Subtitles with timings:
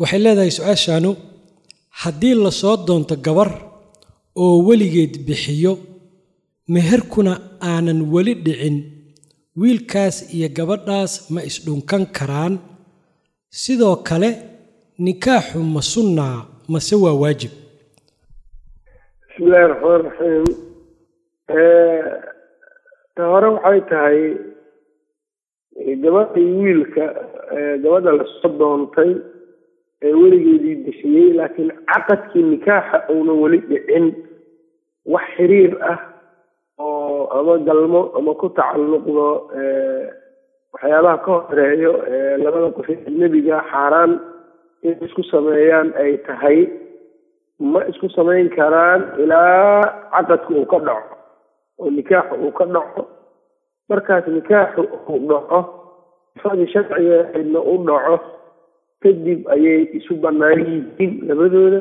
[0.00, 1.10] waxay leedahay su'aashaanu
[2.02, 3.50] haddii la soo doonto gabar
[4.42, 5.72] oo weligeed bixiyo
[6.74, 7.32] meherkuna
[7.70, 8.76] aanan weli dhicin
[9.60, 12.54] wiilkaas iyo gabadhaas ma isdhunkan karaan.
[13.62, 14.30] Sidoo kale
[15.04, 16.36] nikaaxu ma sunnaa
[16.72, 17.52] mase waa waajib.
[19.26, 20.44] Bismi illaahi raxmaan raxiim
[23.16, 24.18] ta hore waxay tahay
[26.02, 27.04] gabadhii wiilka
[27.82, 29.10] gabadha la soo doontay
[30.02, 34.06] weligeedii bixiyey laakiin caqadkii nikaaxa uuna weli dhicin.
[35.06, 35.98] Wax xiriir ah
[36.78, 39.26] oo ama galmo ama ku tacalluqdo
[40.72, 41.92] waxyaabaha ka horeeyo
[42.42, 44.12] labada qof ajnebiga xaaraan
[44.82, 46.58] in isku sameeyaan ay tahay.
[47.60, 51.14] Ma isku samayn karaan ilaa caqadka uu ka dhaco
[51.78, 53.02] oo nikaaxa uu ka dhaco.
[53.88, 55.60] Markaas nikaaxu uu dhaco
[56.34, 58.16] sifadii sharcigeedna u dhaco
[59.02, 61.80] kadib ayay isu bannaan yihiin labadooda.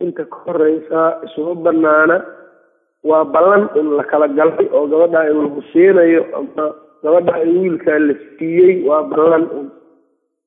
[0.00, 2.16] Inta ka horeysa isuma bannaana
[3.04, 6.64] waa ballan in la kala galay oo gabadhaa in lagu siinayo ama
[7.04, 9.44] gabadhaa in wiilkaa la siiyey waa ballan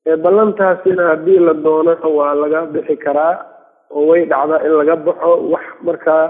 [0.06, 3.34] ee ballantaasina haddii la doonana waa laga bixi karaa
[3.94, 6.24] oo way dhacdaa in laga baxo wax markaa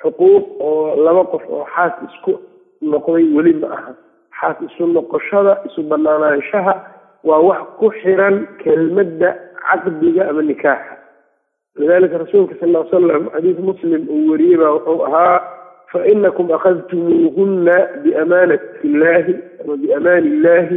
[0.00, 2.32] xuquuq oo laba qof oo xaas isku
[2.92, 3.92] noqday weli ma aha.
[4.40, 6.74] Xaas isu noqoshada isu banaanaanshaha
[7.28, 9.30] waa wax ku xiran kelmadda
[9.66, 10.94] caqdiga ama nikaaxa.
[11.78, 15.38] Lidalika rasuulka sal ll salam xadiis muslim uu wariyey baa wuxuu ahaa
[15.92, 20.76] fainakum akhadtumuuhuna biamaanati illahi ama biamaani illahi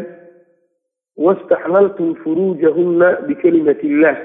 [1.26, 4.18] wastaxlaltum furuujahuna bikalimati illah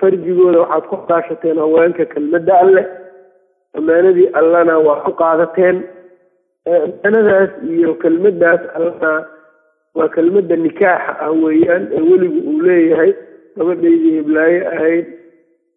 [0.00, 2.86] farjigooda waxaad ku qaashateen haweenka kelmadda alleh
[3.78, 5.76] amaanadii allana waa ku qaadateen.
[6.66, 9.12] Amaanadaas iyo kelmaddaas allana
[9.94, 13.12] waa kelmadda nikaaxa ah weeyaan ee weligu uu leeyahay.
[13.56, 15.06] Gabadhaydii heblaaye ahayd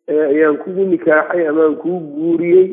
[0.08, 2.68] ayaan kugu nikaaxay amaan kuu guuriyey.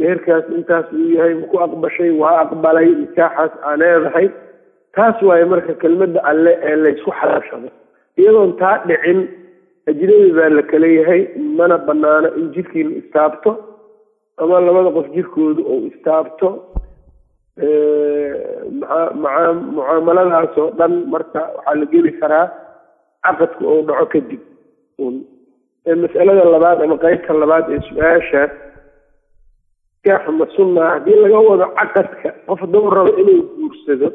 [0.00, 4.28] Meherkaas intaas uu yahay maku aqbashay waa aqbalay nikaaxaas aa leedahay.
[4.96, 7.68] Taas waaye marka kelmadda alle ee laysku xalaashado.
[8.20, 9.20] Iyadoon taa dhicin
[9.88, 11.22] ajnabi baa la kala yahay
[11.58, 13.50] mana banaano in jirkiina istaabto
[14.36, 16.48] ama labada qof jirkooda uu istaabto
[19.22, 22.46] maa mucaamaladaas oo dhan marka waxaa la geli karaa
[23.24, 24.40] caqadka ou dhaco kadib.
[26.02, 28.42] Masalada labaad ama qeybta labaad ee su'aasha
[30.04, 34.08] nikaaxa ma sunnaa haddii laga wado caqadka qof hadduu rabo inuu guursado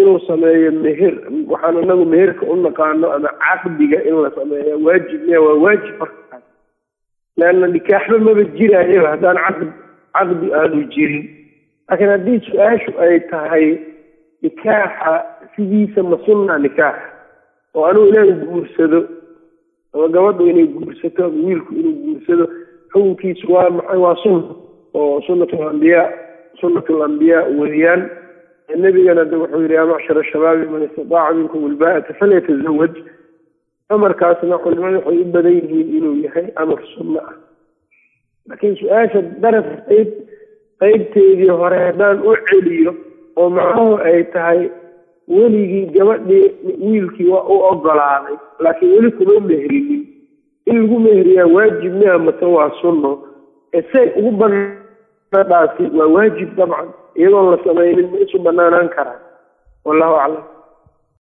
[0.00, 1.14] inuu sameeyo meher
[1.52, 6.44] waxaan anagu meherka u naqaano ama caqdiga in la sameeya waajib miya waa waajib markaas
[7.38, 9.68] leanna nikaaxba maba jiraayo haddaan caqd
[10.16, 11.24] caqdi aanu jirin
[11.88, 13.66] laakiin haddii su'aashu ay tahay
[14.42, 15.12] nikaaxa
[15.56, 17.08] sidiisa ma sunna nikaaxa
[17.74, 19.00] oo anugu inaan guursado
[19.94, 22.44] ama gabadhu inay guursato ama wiilku inuu guursado
[22.92, 23.98] xukunkiisu waa maxay?
[23.98, 24.54] Waa sunna.
[24.94, 26.08] Oo sunnatul ambiyaa
[26.60, 28.10] sunnatul ambiyaa weeyaan.
[28.76, 32.94] Nabigana de wuxuu yidhi yaa macshar shabaabi man istataaca minkum ilbaa'ata falyatazawaj
[33.88, 37.34] amarkaasna culimadu waxay u badan yihiin inuu yahay amar sunno ah.
[38.48, 39.66] Laakiin su'aasha daraf
[40.80, 42.94] qeyb qeybteedii hore haddaan u celiyo
[43.36, 44.70] oo macnuhu ay tahay
[45.28, 50.06] weligii gabadhii wiilkii waa u ogolaaday laakiin weli kuma mehrinin.
[50.66, 53.22] In lagu mehriyaa waajib miya mase waa sunno.
[53.72, 59.20] Ee say ugu banaadaasi waa waajib dabcan iyadoon la samaynin ma isu banaanaan karaan.
[59.84, 60.44] Wallahu aclam